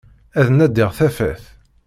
[0.39, 1.43] Ad nadiγ tafat.